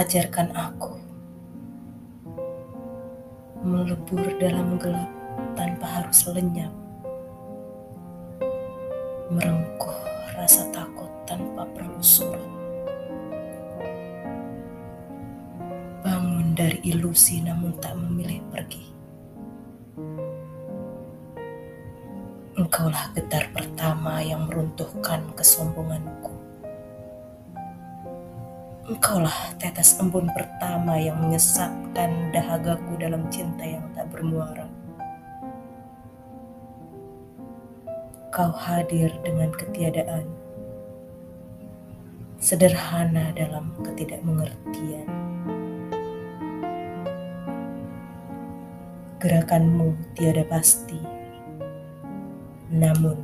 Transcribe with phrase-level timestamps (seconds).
[0.00, 0.96] Ajarkan aku
[3.60, 5.12] melebur dalam gelap
[5.52, 6.72] tanpa harus lenyap,
[9.28, 10.00] merengkuh
[10.40, 12.48] rasa takut tanpa perlu surut,
[16.00, 18.84] bangun dari ilusi namun tak memilih pergi.
[22.56, 26.39] Engkaulah getar pertama yang meruntuhkan kesombonganku.
[28.90, 34.66] Engkaulah tetes embun pertama yang menyesatkan dahagaku dalam cinta yang tak bermuara.
[38.34, 40.26] Kau hadir dengan ketiadaan,
[42.42, 45.06] sederhana dalam ketidakmengertian.
[49.22, 50.98] Gerakanmu tiada pasti,
[52.74, 53.22] namun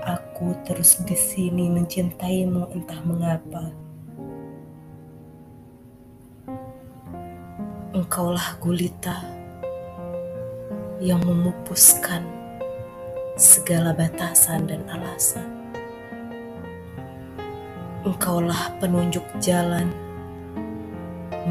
[0.00, 3.81] aku terus di sini mencintaimu entah mengapa.
[8.12, 9.24] Engkaulah gulita
[11.00, 12.20] yang memupuskan
[13.40, 15.48] segala batasan dan alasan.
[18.04, 19.88] Engkaulah penunjuk jalan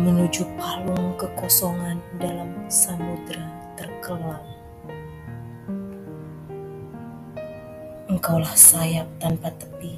[0.06, 3.42] menuju palung kekosongan dalam samudra
[3.74, 4.46] terkelam.
[8.06, 9.98] Engkaulah sayap tanpa tepi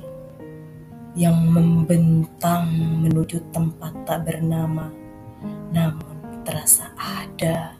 [1.12, 2.72] yang membentang
[3.04, 4.88] menuju tempat tak bernama,
[5.76, 6.03] namun
[6.64, 7.76] terasa ada.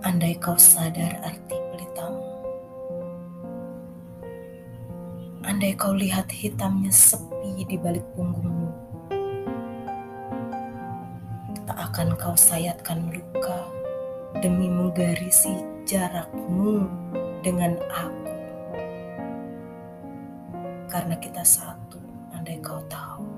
[0.00, 2.24] Andai kau sadar arti pelitamu,
[5.44, 8.72] andai kau lihat hitamnya sepi di balik punggungmu,
[11.68, 13.60] tak akan kau sayatkan luka
[14.40, 15.52] demi menggarisi
[15.84, 16.88] jarakmu
[17.44, 18.36] dengan aku.
[20.88, 22.00] Karena kita satu,
[22.32, 23.29] andai kau tahu.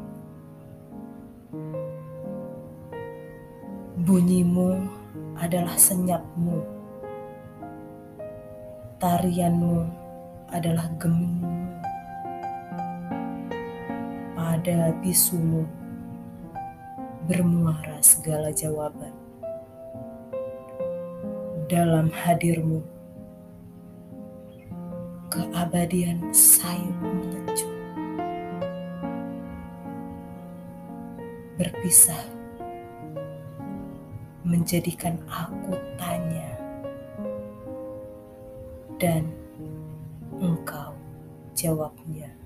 [4.13, 4.93] Bunyimu
[5.41, 6.61] adalah senyapmu.
[9.01, 9.89] Tarianmu
[10.53, 11.49] adalah gemingmu.
[14.37, 15.65] Pada bisumu
[17.25, 19.17] bermuara segala jawaban.
[21.73, 22.85] Dalam hadirmu,
[25.33, 27.73] keabadian sayup mengecup.
[31.57, 32.42] Berpisah
[34.43, 36.59] menjadikan aku tanya
[38.99, 39.27] dan
[40.39, 40.95] engkau
[41.55, 42.42] jawabnya.